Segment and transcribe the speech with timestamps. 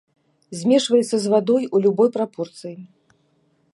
[0.61, 2.77] Змешваецца з вадой у любой прапорцыі.